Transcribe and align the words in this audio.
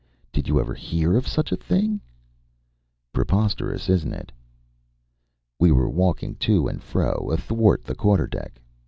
Did 0.33 0.47
you 0.47 0.59
ever 0.59 0.73
hear 0.73 1.15
of 1.15 1.27
such 1.27 1.51
a 1.51 1.55
thing?" 1.55 2.01
"Preposterous 3.13 3.87
isn't 3.87 4.13
it?" 4.15 4.31
We 5.59 5.71
were 5.71 5.91
walking 5.91 6.33
to 6.37 6.67
and 6.67 6.81
fro 6.81 7.29
athwart 7.31 7.83
the 7.83 7.93
quarter 7.93 8.25
deck. 8.25 8.59